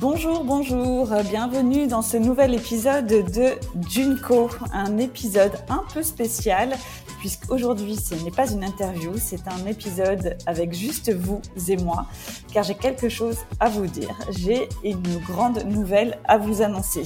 Bonjour, 0.00 0.42
bonjour, 0.42 1.06
bienvenue 1.22 1.86
dans 1.86 2.02
ce 2.02 2.16
nouvel 2.16 2.52
épisode 2.54 3.06
de 3.06 3.52
Junko, 3.88 4.50
un 4.72 4.98
épisode 4.98 5.52
un 5.68 5.84
peu 5.94 6.02
spécial 6.02 6.74
puisqu'aujourd'hui 7.20 7.94
ce 7.94 8.16
n'est 8.16 8.32
pas 8.32 8.50
une 8.50 8.64
interview, 8.64 9.12
c'est 9.16 9.46
un 9.46 9.66
épisode 9.66 10.36
avec 10.46 10.74
juste 10.74 11.14
vous 11.14 11.40
et 11.68 11.76
moi, 11.76 12.06
car 12.52 12.64
j'ai 12.64 12.74
quelque 12.74 13.08
chose 13.08 13.38
à 13.60 13.68
vous 13.68 13.86
dire. 13.86 14.18
J'ai 14.30 14.68
une 14.82 15.18
grande 15.20 15.64
nouvelle 15.64 16.18
à 16.24 16.38
vous 16.38 16.60
annoncer. 16.60 17.04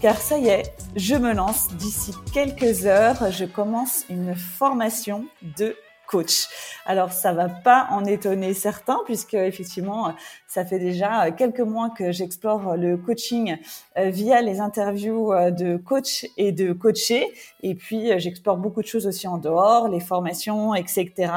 Car 0.00 0.16
ça 0.16 0.38
y 0.38 0.48
est, 0.48 0.72
je 0.96 1.16
me 1.16 1.32
lance. 1.32 1.68
D'ici 1.74 2.12
quelques 2.32 2.86
heures, 2.86 3.30
je 3.32 3.44
commence 3.44 4.04
une 4.08 4.34
formation 4.34 5.26
de 5.58 5.76
coach. 6.12 6.48
Alors 6.84 7.10
ça 7.10 7.32
va 7.32 7.48
pas 7.48 7.88
en 7.90 8.04
étonner 8.04 8.52
certains 8.52 9.00
puisque 9.06 9.32
effectivement 9.32 10.14
ça 10.46 10.66
fait 10.66 10.78
déjà 10.78 11.30
quelques 11.30 11.60
mois 11.60 11.88
que 11.88 12.12
j'explore 12.12 12.76
le 12.76 12.98
coaching 12.98 13.56
euh, 13.96 14.10
via 14.10 14.42
les 14.42 14.60
interviews 14.60 15.32
euh, 15.32 15.50
de 15.50 15.78
coach 15.78 16.26
et 16.36 16.52
de 16.52 16.74
coachés 16.74 17.26
et 17.62 17.74
puis 17.74 18.12
euh, 18.12 18.18
j'explore 18.18 18.58
beaucoup 18.58 18.82
de 18.82 18.86
choses 18.86 19.06
aussi 19.06 19.26
en 19.26 19.38
dehors, 19.38 19.88
les 19.88 20.00
formations, 20.00 20.74
etc. 20.74 21.32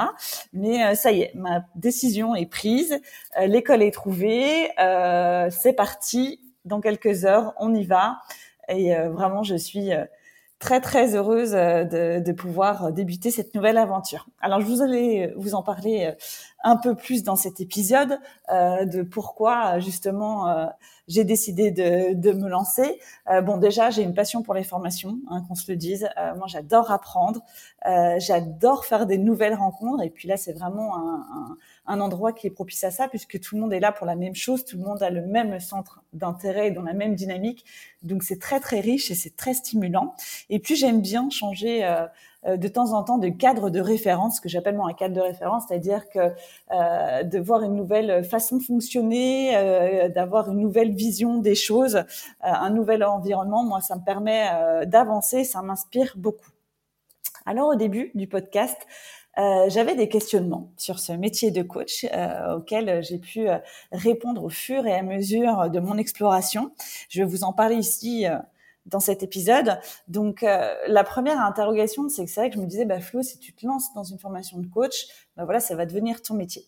Mais 0.52 0.94
ça 0.96 1.14
y 1.14 1.22
est, 1.22 1.32
ma 1.36 1.64
décision 1.76 2.36
est 2.36 2.46
prise, 2.46 3.00
l'école 3.46 3.82
est 3.82 3.92
trouvée, 3.92 4.70
c'est 5.52 5.74
parti. 5.74 6.42
Dans 6.66 6.82
quelques 6.82 7.26
heures, 7.26 7.54
on 7.60 7.74
y 7.76 7.86
va 7.86 8.18
et 8.68 8.96
vraiment 8.96 9.44
je 9.44 9.56
suis 9.56 9.92
très 10.60 10.82
très 10.82 11.16
heureuse 11.16 11.54
euh, 11.54 11.84
de, 11.84 12.32
pouvoir 12.32 12.92
débuter 12.92 13.32
cette 13.32 13.54
nouvelle 13.56 13.78
aventure. 13.78 14.28
Alors 14.40 14.62
je 14.62 14.66
vous 14.66 14.82
allais 14.82 15.34
vous 15.36 15.54
en 15.56 15.64
parler 15.64 16.08
euh, 16.08 16.12
un 16.66 16.78
peu 16.78 16.96
plus 16.96 17.24
dans 17.24 17.36
cet 17.36 17.62
épisode 17.62 18.20
euh, 18.52 18.86
de 18.86 19.04
pourquoi 19.04 19.80
justement 19.80 20.50
euh, 20.50 20.66
j'ai 21.08 21.24
décidé 21.24 21.70
de, 21.70 22.16
de, 22.16 22.32
me 22.32 22.50
lancer. 22.50 23.00
Euh, 23.30 23.42
bon 23.42 23.58
déjà 23.58 23.92
j'ai 23.92 24.02
une 24.02 24.16
passion 24.16 24.42
pour 24.42 24.56
les 24.56 24.64
formations, 24.64 25.20
hein, 25.30 25.46
qu'on 25.48 25.54
se 25.54 25.72
le 25.72 25.78
dise. 25.78 26.10
moi 26.38 26.48
j'adore 26.48 26.92
apprendre, 26.92 27.42
j'adore 28.18 28.86
faire 28.86 29.06
des 29.06 29.20
nouvelles 29.20 29.54
rencontres 29.54 30.04
et 30.04 30.10
puis 30.10 30.28
là 30.28 30.38
c'est 30.38 30.54
vraiment 30.54 30.98
un, 30.98 31.28
un, 31.36 31.58
un, 31.86 32.00
endroit 32.02 32.34
qui 32.34 32.48
est 32.48 32.50
propice 32.50 32.84
à 32.84 32.90
ça 32.90 33.08
puisque 33.08 33.40
tout 33.40 33.54
le 33.56 33.62
monde 33.62 33.72
est 33.72 33.80
là 33.80 33.92
pour 33.92 34.08
la 34.08 34.16
même 34.16 34.36
chose, 34.36 34.66
tout 34.66 34.78
le 34.78 34.84
monde 34.84 35.04
a 35.04 35.12
le 35.12 35.22
même 35.22 35.60
centre 35.60 36.02
d'intérêt 36.14 36.70
et 36.70 36.72
dans 36.72 36.82
la 36.82 36.94
même 36.94 37.14
dynamique. 37.14 37.64
Donc 38.02 38.24
c'est 38.24 38.40
très 38.40 38.60
très 38.60 38.80
riche 38.80 39.12
et 39.12 39.16
c'est 39.16 39.36
très 39.36 39.54
stimulant. 39.54 40.16
Et 40.50 40.60
puis 40.60 40.76
j'aime 40.76 41.02
bien 41.02 41.30
changer 41.30 41.86
euh, 41.86 42.08
de 42.46 42.68
temps 42.68 42.94
en 42.94 43.04
temps 43.04 43.18
de 43.18 43.30
cadre 43.30 43.70
de 43.70 43.80
référence, 43.80 44.38
ce 44.38 44.42
que 44.42 44.50
j'appelle 44.50 44.76
moi 44.76 44.90
un 44.90 44.94
cadre 44.94 45.16
de 45.16 45.22
référence, 45.22 45.64
c'est-à-dire 45.68 46.08
que 46.10 46.32
euh, 46.72 47.24
de 47.24 47.40
voir 47.40 47.64
une 47.64 47.76
nouvelle 47.76 48.24
façon 48.24 48.58
de 48.58 48.64
fonctionner, 48.64 49.56
euh, 49.56 50.10
d'avoir 50.10 50.52
une 50.52 50.60
nouvelle 50.60 50.94
vision 50.94 51.40
des 51.40 51.56
choses, 51.56 52.04
un 52.42 52.70
nouvel 52.70 53.04
environnement, 53.04 53.64
moi 53.64 53.82
ça 53.82 53.96
me 53.96 54.04
permet 54.04 54.48
d'avancer, 54.86 55.44
ça 55.44 55.62
m'inspire 55.62 56.14
beaucoup. 56.18 56.50
Alors 57.46 57.70
au 57.70 57.76
début 57.76 58.12
du 58.16 58.28
podcast, 58.28 58.78
euh, 59.38 59.70
j'avais 59.70 59.96
des 59.96 60.08
questionnements 60.08 60.72
sur 60.78 61.00
ce 61.00 61.12
métier 61.12 61.52
de 61.52 61.62
coach 61.62 62.06
euh, 62.14 62.56
auxquels 62.56 63.04
j'ai 63.04 63.18
pu 63.18 63.48
répondre 63.92 64.44
au 64.44 64.50
fur 64.50 64.88
et 64.88 64.94
à 64.94 65.04
mesure 65.04 65.70
de 65.70 65.80
mon 65.80 65.98
exploration. 65.98 66.72
Je 67.10 67.22
vais 67.22 67.28
vous 67.28 67.44
en 67.44 67.52
parler 67.52 67.76
ici 67.76 68.26
dans 68.86 69.00
cet 69.00 69.24
épisode. 69.24 69.80
Donc, 70.08 70.44
euh, 70.44 70.74
la 70.88 71.04
première 71.04 71.40
interrogation, 71.42 72.08
c'est 72.10 72.26
que 72.26 72.32
c'est 72.32 72.40
vrai 72.40 72.50
que 72.50 72.56
je 72.56 72.62
me 72.62 72.68
disais, 72.68 72.86
bah, 72.86 73.00
Flo, 73.00 73.22
si 73.22 73.40
tu 73.40 73.54
te 73.54 73.66
lances 73.66 73.94
dans 73.94 74.04
une 74.04 74.20
formation 74.20 74.60
de 74.60 74.68
coach, 74.68 75.08
bah, 75.36 75.46
voilà, 75.46 75.60
ça 75.60 75.76
va 75.76 75.86
devenir 75.86 76.22
ton 76.22 76.36
métier. 76.36 76.66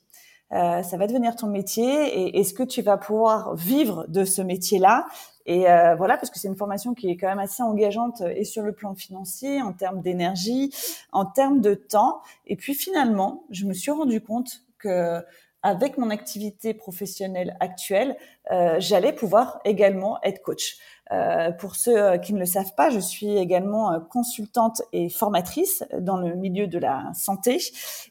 Euh, 0.54 0.82
ça 0.82 0.96
va 0.96 1.08
devenir 1.08 1.36
ton 1.36 1.48
métier 1.48 1.84
et 1.86 2.40
est-ce 2.40 2.54
que 2.54 2.64
tu 2.64 2.82
vas 2.82 2.96
pouvoir 2.96 3.54
vivre 3.56 4.06
de 4.08 4.24
ce 4.24 4.42
métier-là? 4.42 5.06
Et 5.46 5.70
euh, 5.70 5.96
voilà 5.96 6.16
parce 6.16 6.30
que 6.30 6.40
c'est 6.40 6.48
une 6.48 6.56
formation 6.56 6.94
qui 6.94 7.10
est 7.10 7.18
quand 7.18 7.28
même 7.28 7.40
assez 7.40 7.64
engageante 7.64 8.22
et 8.22 8.46
sur 8.46 8.64
le 8.64 8.72
plan 8.72 8.96
financier 8.96 9.62
en 9.62 9.74
termes 9.74 10.02
d'énergie 10.02 10.74
en 11.12 11.26
termes 11.26 11.60
de 11.60 11.74
temps 11.74 12.22
et 12.46 12.56
puis 12.56 12.76
finalement 12.76 13.44
je 13.50 13.66
me 13.66 13.74
suis 13.74 13.92
rendu 13.92 14.22
compte 14.22 14.62
que 14.78 15.22
avec 15.64 15.98
mon 15.98 16.10
activité 16.10 16.74
professionnelle 16.74 17.58
actuelle, 17.60 18.16
euh, 18.52 18.76
j'allais 18.80 19.14
pouvoir 19.14 19.60
également 19.66 20.20
être 20.24 20.42
coach. 20.42 20.78
Euh, 21.12 21.52
pour 21.52 21.76
ceux 21.76 21.98
euh, 21.98 22.18
qui 22.18 22.34
ne 22.34 22.40
le 22.40 22.46
savent 22.46 22.76
pas, 22.76 22.90
je 22.90 23.00
suis 23.00 23.38
également 23.38 24.00
consultante 24.10 24.82
et 24.94 25.10
formatrice 25.10 25.84
dans 26.00 26.18
le 26.18 26.36
milieu 26.36 26.68
de 26.68 26.78
la 26.80 27.12
santé, 27.14 27.60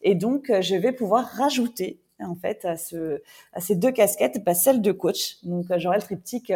et 0.03 0.15
donc 0.15 0.51
je 0.61 0.77
vais 0.77 0.93
pouvoir 0.93 1.25
rajouter 1.27 2.01
en 2.21 2.35
fait 2.35 2.65
à 2.65 2.77
ces 2.77 3.77
deux 3.77 3.93
casquettes 3.93 4.43
bah, 4.45 4.55
celle 4.55 4.81
de 4.81 4.93
coach. 4.93 5.37
Donc 5.43 5.67
j'aurai 5.77 5.97
le 5.97 6.03
triptyque 6.03 6.53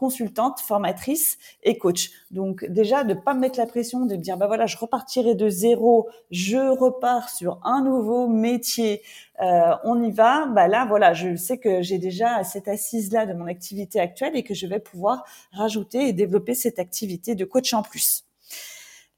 consultante, 0.00 0.60
formatrice 0.60 1.36
et 1.62 1.76
coach. 1.76 2.10
Donc 2.30 2.64
déjà 2.64 3.04
de 3.04 3.12
pas 3.12 3.34
me 3.34 3.40
mettre 3.40 3.58
la 3.58 3.66
pression 3.66 4.06
de 4.06 4.16
dire 4.16 4.38
bah 4.38 4.46
voilà 4.46 4.64
je 4.64 4.78
repartirai 4.78 5.34
de 5.34 5.50
zéro, 5.50 6.08
je 6.30 6.56
repars 6.56 7.28
sur 7.28 7.60
un 7.64 7.84
nouveau 7.84 8.26
métier, 8.26 9.02
euh, 9.42 9.74
on 9.84 10.02
y 10.02 10.10
va. 10.10 10.46
Bah 10.46 10.68
là 10.68 10.86
voilà 10.86 11.12
je 11.12 11.36
sais 11.36 11.58
que 11.58 11.82
j'ai 11.82 11.98
déjà 11.98 12.42
cette 12.44 12.66
assise 12.66 13.12
là 13.12 13.26
de 13.26 13.34
mon 13.34 13.46
activité 13.46 14.00
actuelle 14.00 14.34
et 14.36 14.42
que 14.42 14.54
je 14.54 14.66
vais 14.66 14.80
pouvoir 14.80 15.24
rajouter 15.52 16.08
et 16.08 16.14
développer 16.14 16.54
cette 16.54 16.78
activité 16.78 17.34
de 17.34 17.44
coach 17.44 17.74
en 17.74 17.82
plus. 17.82 18.24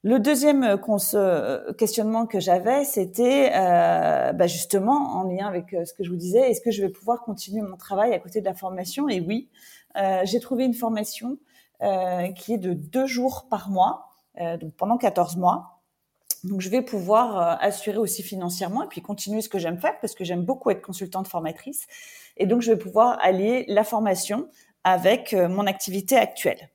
Le 0.05 0.19
deuxième 0.19 0.65
euh, 0.65 1.73
questionnement 1.75 2.27
que 2.27 2.41
j'avais, 2.41 2.85
c'était 2.85 3.53
euh, 3.55 4.33
bah 4.33 4.49
justement 4.49 5.17
en 5.17 5.23
lien 5.23 5.47
avec 5.47 5.77
ce 5.87 5.93
que 5.95 6.03
je 6.03 6.11
vous 6.11 6.17
disais, 6.17 6.51
est-ce 6.51 6.61
que 6.61 6.73
je 6.73 6.83
vais 6.83 6.89
pouvoir 6.89 7.23
continuer 7.23 7.63
mon 7.63 7.77
travail 7.77 8.13
à 8.13 8.19
côté 8.19 8.41
de 8.41 8.45
la 8.47 8.55
formation? 8.55 9.09
Et 9.09 9.21
oui, 9.21 9.49
euh, 9.49 9.82
j'ai 10.25 10.41
trouvé 10.41 10.65
une 10.65 10.75
formation 10.75 11.39
euh, 11.83 12.33
qui 12.33 12.55
est 12.55 12.59
de 12.59 12.73
deux 12.73 13.07
jours 13.07 13.47
par 13.51 13.69
mois, 13.71 14.11
euh, 14.41 14.57
donc 14.57 14.75
pendant 14.75 14.99
14 14.99 15.37
mois. 15.37 15.83
Donc, 16.45 16.61
je 16.61 16.69
vais 16.69 16.83
pouvoir 16.83 17.63
assurer 17.63 17.99
aussi 17.99 18.25
financièrement 18.25 18.83
et 18.83 18.89
puis 18.89 19.01
continuer 19.01 19.43
ce 19.43 19.49
que 19.49 19.59
j'aime 19.59 19.79
faire 19.79 19.99
parce 20.01 20.15
que 20.15 20.25
j'aime 20.25 20.45
beaucoup 20.45 20.71
être 20.71 20.83
consultante 20.83 21.29
formatrice. 21.29 21.87
Et 22.37 22.47
donc, 22.47 22.63
je 22.63 22.73
vais 22.73 22.79
pouvoir 22.79 23.17
allier 23.21 23.65
la 23.69 23.85
formation 23.85 24.49
avec 24.83 25.35
mon 25.35 25.69
activité 25.69 26.17
actuelle. 26.17 26.73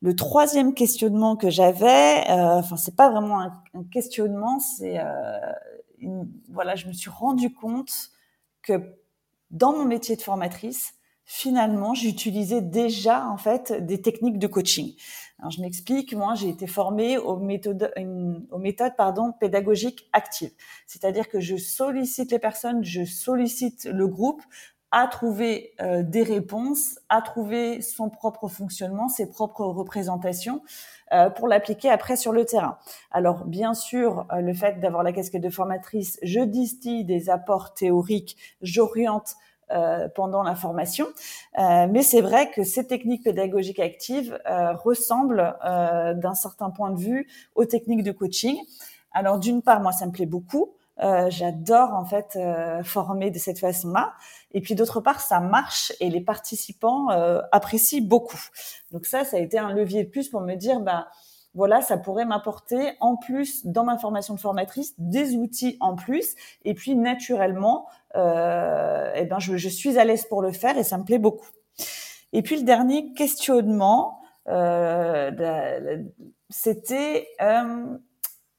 Le 0.00 0.14
troisième 0.14 0.74
questionnement 0.74 1.34
que 1.34 1.50
j'avais, 1.50 2.24
euh, 2.30 2.58
enfin, 2.58 2.76
c'est 2.76 2.94
pas 2.94 3.10
vraiment 3.10 3.40
un, 3.40 3.52
questionnement, 3.90 4.60
c'est 4.60 5.00
euh, 5.00 6.24
voilà, 6.48 6.76
je 6.76 6.86
me 6.86 6.92
suis 6.92 7.10
rendu 7.10 7.52
compte 7.52 8.12
que 8.62 8.94
dans 9.50 9.72
mon 9.72 9.84
métier 9.84 10.14
de 10.14 10.22
formatrice, 10.22 10.94
finalement, 11.30 11.92
j'utilisais 11.92 12.62
déjà 12.62 13.28
en 13.28 13.36
fait 13.36 13.84
des 13.84 14.00
techniques 14.00 14.38
de 14.38 14.46
coaching. 14.46 14.94
Alors, 15.38 15.50
je 15.50 15.60
m'explique. 15.60 16.14
Moi, 16.14 16.34
j'ai 16.34 16.48
été 16.48 16.66
formée 16.66 17.18
aux 17.18 17.36
méthodes, 17.36 17.92
aux 18.50 18.58
méthodes 18.58 18.96
pardon, 18.96 19.32
pédagogiques 19.38 20.08
actives. 20.14 20.50
C'est-à-dire 20.86 21.28
que 21.28 21.38
je 21.38 21.56
sollicite 21.56 22.32
les 22.32 22.38
personnes, 22.38 22.82
je 22.82 23.04
sollicite 23.04 23.84
le 23.84 24.08
groupe 24.08 24.42
à 24.90 25.06
trouver 25.06 25.74
euh, 25.82 26.02
des 26.02 26.22
réponses, 26.22 26.98
à 27.10 27.20
trouver 27.20 27.82
son 27.82 28.08
propre 28.08 28.48
fonctionnement, 28.48 29.08
ses 29.08 29.28
propres 29.28 29.66
représentations 29.66 30.62
euh, 31.12 31.28
pour 31.28 31.46
l'appliquer 31.46 31.90
après 31.90 32.16
sur 32.16 32.32
le 32.32 32.46
terrain. 32.46 32.78
Alors 33.10 33.44
bien 33.44 33.74
sûr, 33.74 34.26
euh, 34.32 34.40
le 34.40 34.54
fait 34.54 34.80
d'avoir 34.80 35.02
la 35.02 35.12
casquette 35.12 35.42
de 35.42 35.50
formatrice, 35.50 36.18
je 36.22 36.40
distille 36.40 37.04
des 37.04 37.28
apports 37.28 37.74
théoriques, 37.74 38.38
j'oriente 38.62 39.36
pendant 40.14 40.42
la 40.42 40.54
formation. 40.54 41.06
Euh, 41.58 41.86
mais 41.90 42.02
c'est 42.02 42.20
vrai 42.20 42.50
que 42.50 42.64
ces 42.64 42.86
techniques 42.86 43.24
pédagogiques 43.24 43.80
actives 43.80 44.38
euh, 44.48 44.72
ressemblent 44.74 45.56
d'un 45.62 46.34
certain 46.34 46.70
point 46.70 46.90
de 46.90 46.98
vue 46.98 47.28
aux 47.54 47.64
techniques 47.64 48.02
de 48.02 48.12
coaching. 48.12 48.56
Alors 49.12 49.38
d'une 49.38 49.62
part, 49.62 49.80
moi, 49.80 49.92
ça 49.92 50.06
me 50.06 50.12
plaît 50.12 50.26
beaucoup. 50.26 50.74
J'adore 51.28 51.94
en 51.94 52.04
fait 52.04 52.36
former 52.82 53.30
de 53.30 53.38
cette 53.38 53.60
façon-là. 53.60 54.14
Et 54.52 54.60
puis 54.60 54.74
d'autre 54.74 55.00
part, 55.00 55.20
ça 55.20 55.38
marche 55.38 55.92
et 56.00 56.10
les 56.10 56.20
participants 56.20 57.08
apprécient 57.52 58.02
beaucoup. 58.02 58.40
Donc 58.90 59.06
ça, 59.06 59.24
ça 59.24 59.36
a 59.36 59.40
été 59.40 59.58
un 59.58 59.72
levier 59.72 60.04
de 60.04 60.08
plus 60.08 60.28
pour 60.28 60.40
me 60.40 60.54
dire, 60.56 60.80
bah 60.80 61.06
voilà, 61.54 61.80
ça 61.80 61.96
pourrait 61.96 62.24
m'apporter 62.24 62.92
en 63.00 63.16
plus 63.16 63.66
dans 63.66 63.84
ma 63.84 63.98
formation 63.98 64.34
de 64.34 64.40
formatrice 64.40 64.94
des 64.98 65.34
outils 65.34 65.76
en 65.80 65.96
plus. 65.96 66.34
Et 66.64 66.74
puis 66.74 66.94
naturellement, 66.94 67.86
euh, 68.16 69.12
eh 69.14 69.24
ben 69.24 69.38
je, 69.38 69.68
suis 69.68 69.98
à 69.98 70.04
l'aise 70.04 70.26
pour 70.26 70.42
le 70.42 70.52
faire 70.52 70.76
et 70.78 70.84
ça 70.84 70.98
me 70.98 71.04
plaît 71.04 71.18
beaucoup. 71.18 71.48
Et 72.32 72.42
puis 72.42 72.56
le 72.56 72.62
dernier 72.62 73.12
questionnement, 73.14 74.20
euh, 74.48 75.30
c'était, 76.50 77.28
euh, 77.40 77.98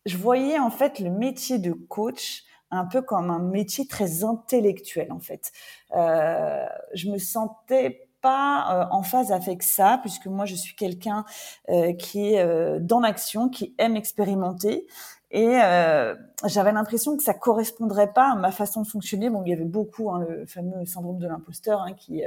je 0.06 0.18
voyais 0.18 0.59
en 0.59 0.71
fait 0.71 1.00
le 1.00 1.12
métier 1.12 1.59
de 1.59 1.71
coach 1.71 2.44
un 2.71 2.85
peu 2.85 3.01
comme 3.01 3.31
un 3.31 3.39
métier 3.39 3.88
très 3.88 4.24
intellectuel 4.24 5.12
en 5.12 5.19
fait. 5.19 5.51
Je 5.94 7.09
me 7.09 7.18
sentais 7.18 8.08
pas 8.21 8.68
euh, 8.71 8.86
en 8.92 9.04
phase 9.04 9.31
avec 9.31 9.63
ça, 9.63 10.00
puisque 10.01 10.27
moi 10.27 10.45
je 10.45 10.56
suis 10.56 10.75
quelqu'un 10.75 11.25
euh, 11.69 11.94
qui 11.94 12.33
est 12.33 12.39
euh, 12.39 12.80
dans 12.80 13.00
l'action, 13.00 13.50
qui 13.50 13.74
aime 13.77 13.95
expérimenter, 13.95 14.88
et 15.31 15.60
euh, 15.63 16.16
j'avais 16.45 16.71
l'impression 16.71 17.16
que 17.16 17.24
ça 17.24 17.33
correspondrait 17.33 18.13
pas 18.13 18.31
à 18.31 18.36
ma 18.36 18.51
façon 18.51 18.81
de 18.81 18.88
fonctionner. 18.88 19.30
Bon, 19.30 19.44
il 19.45 19.50
y 19.50 19.54
avait 19.54 19.63
beaucoup 19.63 20.10
hein, 20.10 20.25
le 20.27 20.45
fameux 20.48 20.86
syndrome 20.86 21.19
de 21.19 21.27
l'imposteur 21.27 21.81
hein, 21.81 21.94
qui 21.94 22.24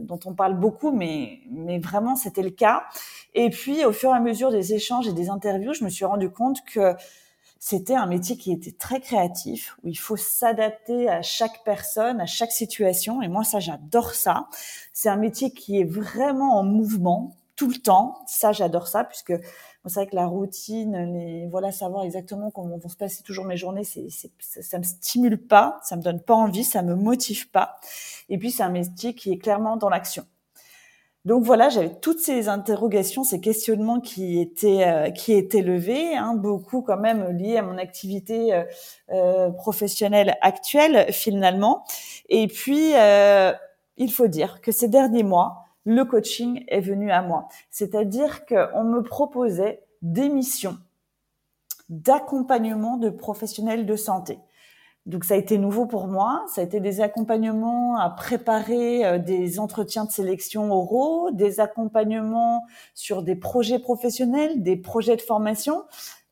dont 0.00 0.18
on 0.24 0.32
parle 0.32 0.54
beaucoup, 0.54 0.90
mais, 0.90 1.40
mais 1.50 1.78
vraiment 1.78 2.16
c'était 2.16 2.42
le 2.42 2.48
cas. 2.48 2.84
Et 3.34 3.50
puis 3.50 3.84
au 3.84 3.92
fur 3.92 4.08
et 4.08 4.14
à 4.14 4.20
mesure 4.20 4.50
des 4.50 4.72
échanges 4.72 5.06
et 5.06 5.12
des 5.12 5.28
interviews, 5.28 5.74
je 5.74 5.84
me 5.84 5.90
suis 5.90 6.06
rendu 6.06 6.30
compte 6.30 6.64
que 6.64 6.94
c'était 7.68 7.96
un 7.96 8.06
métier 8.06 8.36
qui 8.36 8.52
était 8.52 8.70
très 8.70 9.00
créatif, 9.00 9.76
où 9.82 9.88
il 9.88 9.98
faut 9.98 10.16
s'adapter 10.16 11.08
à 11.08 11.20
chaque 11.22 11.64
personne, 11.64 12.20
à 12.20 12.26
chaque 12.26 12.52
situation. 12.52 13.22
Et 13.22 13.28
moi, 13.28 13.42
ça, 13.42 13.58
j'adore 13.58 14.14
ça. 14.14 14.46
C'est 14.92 15.08
un 15.08 15.16
métier 15.16 15.50
qui 15.50 15.80
est 15.80 15.84
vraiment 15.84 16.60
en 16.60 16.62
mouvement 16.62 17.34
tout 17.56 17.68
le 17.68 17.74
temps. 17.74 18.18
Ça, 18.28 18.52
j'adore 18.52 18.86
ça, 18.86 19.02
puisque 19.02 19.32
c'est 19.84 19.94
vrai 19.94 20.06
que 20.06 20.14
la 20.14 20.26
routine, 20.26 21.12
les, 21.12 21.48
voilà, 21.48 21.72
savoir 21.72 22.04
exactement 22.04 22.52
comment 22.52 22.78
vont 22.78 22.88
se 22.88 22.96
passer 22.96 23.24
toujours 23.24 23.46
mes 23.46 23.56
journées, 23.56 23.82
c'est, 23.82 24.06
c'est, 24.10 24.30
ça, 24.38 24.62
ça 24.62 24.78
me 24.78 24.84
stimule 24.84 25.44
pas, 25.44 25.80
ça 25.82 25.96
me 25.96 26.02
donne 26.02 26.20
pas 26.20 26.34
envie, 26.34 26.62
ça 26.62 26.82
me 26.82 26.94
motive 26.94 27.50
pas. 27.50 27.80
Et 28.28 28.38
puis, 28.38 28.52
c'est 28.52 28.62
un 28.62 28.70
métier 28.70 29.12
qui 29.12 29.32
est 29.32 29.38
clairement 29.38 29.76
dans 29.76 29.88
l'action. 29.88 30.24
Donc 31.26 31.42
voilà, 31.42 31.68
j'avais 31.70 31.90
toutes 31.90 32.20
ces 32.20 32.48
interrogations, 32.48 33.24
ces 33.24 33.40
questionnements 33.40 34.00
qui 34.00 34.40
étaient 34.40 34.86
euh, 34.86 35.10
qui 35.10 35.32
étaient 35.32 35.60
levés, 35.60 36.16
hein, 36.16 36.34
beaucoup 36.34 36.82
quand 36.82 36.98
même 36.98 37.36
liés 37.36 37.56
à 37.56 37.62
mon 37.62 37.78
activité 37.78 38.54
euh, 38.54 38.62
euh 39.10 39.50
professionnelle 39.50 40.36
actuelle 40.40 41.12
finalement. 41.12 41.82
Et 42.28 42.46
puis 42.46 42.94
euh, 42.94 43.52
il 43.96 44.12
faut 44.12 44.28
dire 44.28 44.60
que 44.60 44.70
ces 44.70 44.86
derniers 44.86 45.24
mois, 45.24 45.64
le 45.84 46.04
coaching 46.04 46.64
est 46.68 46.80
venu 46.80 47.10
à 47.10 47.22
moi. 47.22 47.48
C'est-à-dire 47.70 48.46
qu'on 48.46 48.84
me 48.84 49.02
proposait 49.02 49.82
des 50.02 50.28
missions 50.28 50.78
d'accompagnement 51.88 52.98
de 52.98 53.10
professionnels 53.10 53.84
de 53.84 53.96
santé. 53.96 54.38
Donc 55.06 55.24
ça 55.24 55.34
a 55.34 55.36
été 55.36 55.56
nouveau 55.56 55.86
pour 55.86 56.08
moi. 56.08 56.44
Ça 56.52 56.60
a 56.60 56.64
été 56.64 56.80
des 56.80 57.00
accompagnements 57.00 57.96
à 57.96 58.10
préparer 58.10 59.06
euh, 59.06 59.18
des 59.18 59.60
entretiens 59.60 60.04
de 60.04 60.10
sélection 60.10 60.72
oraux, 60.72 61.30
des 61.30 61.60
accompagnements 61.60 62.66
sur 62.92 63.22
des 63.22 63.36
projets 63.36 63.78
professionnels, 63.78 64.62
des 64.62 64.76
projets 64.76 65.16
de 65.16 65.22
formation. 65.22 65.84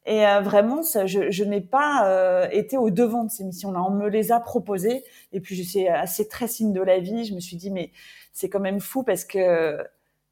Et 0.06 0.26
euh, 0.26 0.40
vraiment, 0.40 0.82
je, 0.82 1.44
n'ai 1.44 1.60
pas 1.60 2.08
euh, 2.08 2.48
été 2.50 2.76
au 2.76 2.90
devant 2.90 3.24
de 3.24 3.30
ces 3.30 3.44
missions-là. 3.44 3.80
On 3.88 3.92
me 3.92 4.08
les 4.08 4.32
a 4.32 4.40
proposées. 4.40 5.04
Et 5.32 5.40
puis 5.40 5.54
je 5.54 5.62
suis 5.62 5.86
assez 5.86 6.26
très 6.26 6.48
signe 6.48 6.72
de 6.72 6.82
la 6.82 6.98
vie. 6.98 7.24
Je 7.24 7.34
me 7.34 7.40
suis 7.40 7.56
dit 7.56 7.70
mais 7.70 7.92
c'est 8.32 8.48
quand 8.48 8.60
même 8.60 8.80
fou 8.80 9.04
parce 9.04 9.24
que 9.24 9.78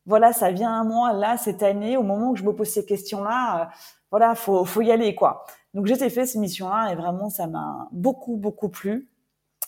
voilà, 0.05 0.33
ça 0.33 0.50
vient 0.50 0.81
à 0.81 0.83
moi 0.83 1.12
là 1.12 1.37
cette 1.37 1.62
année 1.62 1.97
au 1.97 2.03
moment 2.03 2.33
où 2.33 2.37
je 2.37 2.43
me 2.43 2.53
pose 2.53 2.69
ces 2.69 2.85
questions-là. 2.85 3.71
voilà, 4.11 4.35
faut 4.35 4.65
faut 4.65 4.83
y 4.83 4.91
aller 4.91 5.15
quoi. 5.15 5.44
Donc 5.75 5.87
j'ai 5.87 6.11
fait 6.11 6.27
ces 6.27 6.39
missions-là 6.39 6.93
et 6.93 6.95
vraiment 6.95 7.31
ça 7.31 7.47
m'a 7.47 7.89
beaucoup 7.93 8.37
beaucoup 8.37 8.69
plu. 8.69 9.09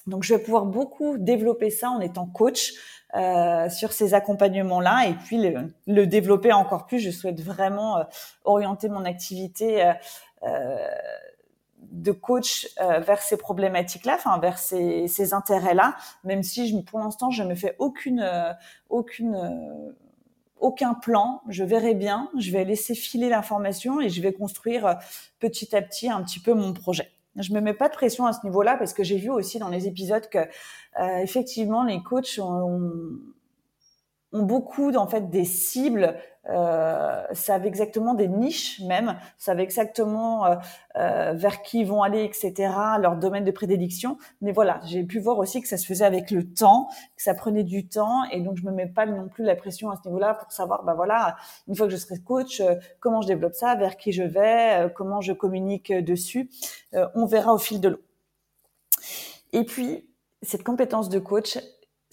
Donc 0.06 0.22
je 0.22 0.34
vais 0.34 0.42
pouvoir 0.42 0.66
beaucoup 0.66 1.16
développer 1.16 1.70
ça 1.70 1.88
en 1.90 2.00
étant 2.00 2.26
coach 2.26 2.74
euh, 3.14 3.70
sur 3.70 3.92
ces 3.92 4.12
accompagnements-là 4.12 5.06
et 5.08 5.14
puis 5.14 5.38
le, 5.38 5.72
le, 5.86 6.06
développer 6.06 6.52
encore 6.52 6.86
plus. 6.86 6.98
Je 6.98 7.10
souhaite 7.10 7.40
vraiment 7.40 7.98
euh, 7.98 8.04
orienter 8.44 8.88
mon 8.88 9.04
activité 9.04 9.84
euh, 9.84 9.92
euh 10.44 10.88
de 11.92 12.12
coach 12.12 12.66
euh, 12.80 12.98
vers 13.00 13.20
ces 13.20 13.36
problématiques-là, 13.36 14.14
enfin 14.16 14.38
vers 14.38 14.58
ces, 14.58 15.06
ces 15.06 15.32
intérêts-là, 15.34 15.94
même 16.24 16.42
si 16.42 16.66
je, 16.66 16.76
pour 16.78 16.98
l'instant 16.98 17.30
je 17.30 17.42
me 17.42 17.54
fais 17.54 17.76
aucune 17.78 18.26
aucune 18.88 19.94
aucun 20.60 20.94
plan, 20.94 21.42
je 21.48 21.64
verrai 21.64 21.94
bien, 21.94 22.30
je 22.38 22.50
vais 22.50 22.64
laisser 22.64 22.94
filer 22.94 23.28
l'information 23.28 24.00
et 24.00 24.08
je 24.08 24.22
vais 24.22 24.32
construire 24.32 24.86
euh, 24.86 24.94
petit 25.40 25.74
à 25.76 25.82
petit 25.82 26.08
un 26.08 26.22
petit 26.22 26.40
peu 26.40 26.54
mon 26.54 26.72
projet. 26.72 27.10
Je 27.36 27.52
me 27.52 27.60
mets 27.60 27.74
pas 27.74 27.88
de 27.88 27.94
pression 27.94 28.26
à 28.26 28.32
ce 28.32 28.44
niveau-là 28.44 28.76
parce 28.76 28.94
que 28.94 29.02
j'ai 29.02 29.16
vu 29.16 29.30
aussi 29.30 29.58
dans 29.58 29.68
les 29.68 29.88
épisodes 29.88 30.28
que 30.28 30.38
euh, 30.38 31.16
effectivement 31.18 31.82
les 31.82 32.02
coachs 32.02 32.38
ont, 32.38 32.44
ont 32.44 33.18
beaucoup 34.42 34.92
en 34.94 35.06
fait 35.06 35.30
des 35.30 35.44
cibles, 35.44 36.16
euh, 36.50 37.22
savent 37.32 37.64
exactement 37.64 38.12
des 38.12 38.28
niches 38.28 38.80
même, 38.80 39.16
savent 39.38 39.60
exactement 39.60 40.44
euh, 40.44 40.56
euh, 40.96 41.32
vers 41.34 41.62
qui 41.62 41.80
ils 41.80 41.86
vont 41.86 42.02
aller, 42.02 42.24
etc. 42.24 42.70
Leur 43.00 43.16
domaine 43.16 43.44
de 43.44 43.50
prédilection. 43.50 44.18
Mais 44.42 44.52
voilà, 44.52 44.80
j'ai 44.84 45.04
pu 45.04 45.20
voir 45.20 45.38
aussi 45.38 45.62
que 45.62 45.68
ça 45.68 45.78
se 45.78 45.86
faisait 45.86 46.04
avec 46.04 46.30
le 46.30 46.44
temps, 46.52 46.88
que 47.16 47.22
ça 47.22 47.32
prenait 47.34 47.64
du 47.64 47.88
temps, 47.88 48.24
et 48.30 48.40
donc 48.40 48.58
je 48.58 48.64
me 48.64 48.72
mets 48.72 48.86
pas 48.86 49.06
non 49.06 49.28
plus 49.28 49.44
la 49.44 49.56
pression 49.56 49.90
à 49.90 49.96
ce 49.96 50.06
niveau-là 50.06 50.34
pour 50.34 50.52
savoir, 50.52 50.84
bah 50.84 50.94
voilà, 50.94 51.36
une 51.66 51.74
fois 51.76 51.86
que 51.86 51.92
je 51.92 51.96
serai 51.96 52.18
coach, 52.18 52.60
comment 53.00 53.22
je 53.22 53.28
développe 53.28 53.54
ça, 53.54 53.74
vers 53.76 53.96
qui 53.96 54.12
je 54.12 54.22
vais, 54.22 54.92
comment 54.94 55.20
je 55.20 55.32
communique 55.32 55.92
dessus. 55.92 56.50
On 57.14 57.24
verra 57.24 57.54
au 57.54 57.58
fil 57.58 57.80
de 57.80 57.88
l'eau. 57.88 58.00
Et 59.52 59.64
puis 59.64 60.10
cette 60.42 60.62
compétence 60.62 61.08
de 61.08 61.18
coach, 61.18 61.58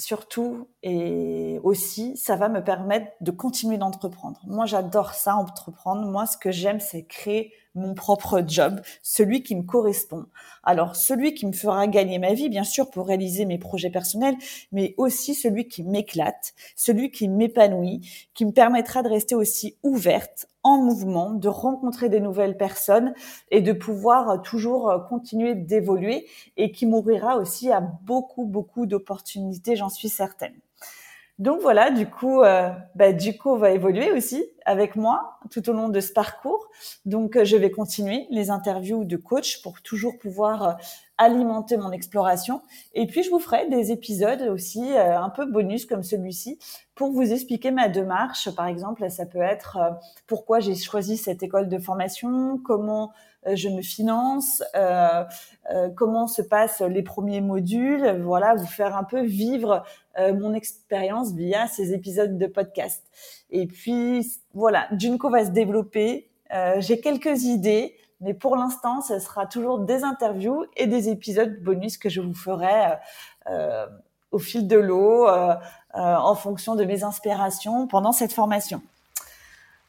surtout 0.02 0.68
et 0.84 1.60
aussi, 1.64 2.18
ça 2.18 2.36
va 2.36 2.50
me 2.50 2.64
permettre 2.64 3.12
de 3.22 3.32
continuer 3.32 3.78
d'entreprendre. 3.78 4.42
Moi, 4.48 4.66
j'adore 4.66 5.14
ça, 5.14 5.36
entreprendre. 5.36 6.08
Moi, 6.10 6.26
ce 6.26 6.38
que 6.38 6.52
j'aime, 6.52 6.80
c'est 6.80 7.04
créer 7.04 7.54
mon 7.76 7.94
propre 7.94 8.44
job, 8.46 8.82
celui 9.02 9.44
qui 9.44 9.56
me 9.56 9.64
correspond. 9.64 10.26
Alors, 10.64 10.96
celui 10.96 11.34
qui 11.34 11.46
me 11.46 11.54
fera 11.54 11.88
gagner 11.88 12.20
ma 12.20 12.34
vie, 12.34 12.50
bien 12.50 12.64
sûr, 12.64 12.90
pour 12.90 13.08
réaliser 13.08 13.46
mes 13.46 13.58
projets 13.58 13.90
personnels, 13.90 14.36
mais 14.72 14.94
aussi 14.98 15.34
celui 15.34 15.68
qui 15.68 15.84
m'éclate, 15.84 16.54
celui 16.76 17.12
qui 17.12 17.28
m'épanouit, 17.28 18.02
qui 18.34 18.46
me 18.46 18.52
permettra 18.52 19.04
de 19.04 19.10
rester 19.10 19.36
aussi 19.36 19.78
ouverte, 19.84 20.48
en 20.64 20.78
mouvement, 20.78 21.32
de 21.32 21.48
rencontrer 21.48 22.10
des 22.10 22.20
nouvelles 22.20 22.58
personnes 22.58 23.14
et 23.50 23.62
de 23.62 23.74
pouvoir 23.74 24.42
toujours 24.44 24.94
continuer 25.10 25.56
d'évoluer 25.56 26.28
et 26.58 26.72
qui 26.72 26.86
m'ouvrira 26.86 27.38
aussi 27.38 27.72
à 27.72 27.82
beaucoup, 27.82 28.46
beaucoup 28.46 28.86
d'opportunités, 28.86 29.76
j'en 29.76 29.90
suis 29.90 30.10
certaine. 30.10 30.54
Donc 31.42 31.60
voilà, 31.60 31.90
du 31.90 32.06
coup, 32.06 32.44
euh, 32.44 32.70
bah, 32.94 33.08
coup, 33.14 33.56
va 33.56 33.72
évoluer 33.72 34.12
aussi 34.12 34.46
avec 34.66 34.96
moi 34.96 35.40
tout 35.50 35.70
au 35.70 35.74
long 35.74 35.90
de 35.90 36.00
ce 36.00 36.14
parcours. 36.14 36.70
Donc, 37.06 37.36
euh, 37.36 37.46
je 37.46 37.58
vais 37.58 37.72
continuer 37.72 38.28
les 38.30 38.50
interviews 38.50 39.06
de 39.06 39.18
coach 39.18 39.62
pour 39.62 39.82
toujours 39.82 40.18
pouvoir 40.20 40.64
euh, 40.64 40.74
alimenter 41.18 41.78
mon 41.78 41.92
exploration. 41.92 42.62
Et 42.94 43.08
puis, 43.08 43.24
je 43.24 43.30
vous 43.30 43.40
ferai 43.40 43.68
des 43.70 43.92
épisodes 43.92 44.42
aussi 44.44 44.92
euh, 44.94 45.20
un 45.20 45.30
peu 45.30 45.46
bonus 45.46 45.86
comme 45.86 46.04
celui-ci 46.04 46.60
pour 46.96 47.12
vous 47.12 47.34
expliquer 47.34 47.72
ma 47.72 47.88
démarche. 47.88 48.54
Par 48.56 48.68
exemple, 48.68 49.10
ça 49.10 49.26
peut 49.26 49.42
être 49.42 49.78
pourquoi 50.28 50.60
j'ai 50.60 50.76
choisi 50.76 51.18
cette 51.18 51.44
école 51.44 51.68
de 51.68 51.80
formation, 51.80 52.60
comment 52.64 53.12
euh, 53.48 53.56
je 53.56 53.70
me 53.70 53.82
finance, 53.82 54.62
euh, 54.76 55.24
euh, 55.74 55.90
comment 55.96 56.28
se 56.28 56.42
passent 56.42 56.82
les 56.82 57.02
premiers 57.02 57.42
modules, 57.42 58.22
voilà, 58.22 58.54
vous 58.56 58.68
faire 58.68 58.96
un 58.96 59.04
peu 59.04 59.22
vivre 59.22 59.84
mon 60.18 60.54
expérience 60.54 61.32
via 61.32 61.68
ces 61.68 61.94
épisodes 61.94 62.38
de 62.38 62.46
podcast. 62.46 63.02
Et 63.52 63.68
puis 63.68 64.26
voilà, 64.54 64.88
Junko 64.98 65.30
va 65.30 65.46
se 65.46 65.52
développer. 65.52 66.30
J'ai 66.78 67.00
quelques 67.00 67.44
idées, 67.44 67.96
mais 68.20 68.34
pour 68.34 68.56
l'instant, 68.56 69.02
ce 69.02 69.20
sera 69.20 69.46
toujours 69.46 69.80
des 69.80 70.04
interviews 70.04 70.66
et 70.78 70.88
des 70.88 71.10
épisodes 71.10 71.62
bonus 71.62 71.98
que 71.98 72.10
je 72.10 72.22
vous 72.22 72.34
ferai 72.34 72.98
au 74.32 74.40
fil 74.40 74.68
de 74.68 74.78
l'eau, 74.78 75.28
en 75.94 76.36
fonction 76.36 76.76
de 76.76 76.86
mes 76.86 77.04
inspirations 77.04 77.88
pendant 77.88 78.12
cette 78.12 78.34
formation. 78.34 78.82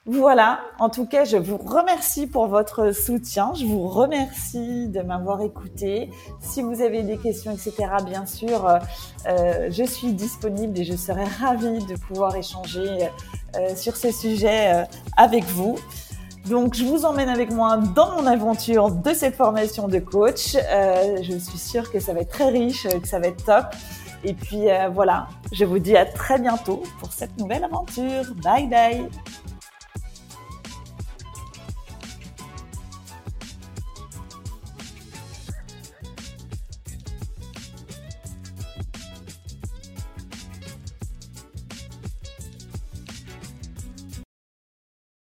Voilà, 0.04 0.62
en 0.80 0.88
tout 0.88 1.06
cas, 1.06 1.24
je 1.24 1.36
vous 1.36 1.58
remercie 1.58 2.26
pour 2.26 2.48
votre 2.48 2.92
soutien. 2.92 3.52
Je 3.54 3.64
vous 3.64 3.86
remercie 3.86 4.88
de 4.88 5.00
m'avoir 5.00 5.42
écouté. 5.42 6.10
Si 6.40 6.60
vous 6.60 6.82
avez 6.82 7.04
des 7.04 7.18
questions, 7.18 7.52
etc., 7.52 7.74
bien 8.04 8.26
sûr, 8.26 8.66
euh, 8.66 8.78
euh, 9.28 9.68
je 9.70 9.84
suis 9.84 10.12
disponible 10.12 10.76
et 10.80 10.82
je 10.82 10.96
serai 10.96 11.22
ravie 11.22 11.86
de 11.86 11.94
pouvoir 11.94 12.34
échanger 12.34 13.10
euh, 13.54 13.76
sur 13.76 13.96
ce 13.96 14.10
sujet 14.10 14.84
avec 15.16 15.44
vous. 15.44 15.78
Donc, 16.46 16.74
je 16.74 16.84
vous 16.84 17.04
emmène 17.04 17.28
avec 17.28 17.52
moi 17.52 17.76
dans 17.76 18.20
mon 18.20 18.26
aventure 18.26 18.90
de 18.90 19.14
cette 19.14 19.36
formation 19.36 19.86
de 19.86 20.00
coach. 20.00 20.56
je 20.56 21.38
suis 21.38 21.58
sûre 21.58 21.92
que 21.92 22.00
ça 22.00 22.12
va 22.12 22.22
être 22.22 22.32
très 22.32 22.48
riche, 22.48 22.88
que 22.88 23.06
ça 23.06 23.20
va 23.20 23.28
être 23.28 23.44
top. 23.44 23.66
Et 24.24 24.34
puis 24.34 24.66
voilà, 24.92 25.28
je 25.52 25.64
vous 25.64 25.78
dis 25.78 25.96
à 25.96 26.06
très 26.06 26.40
bientôt 26.40 26.82
pour 26.98 27.12
cette 27.12 27.38
nouvelle 27.38 27.62
aventure. 27.62 28.34
Bye 28.42 28.66
bye 28.66 29.08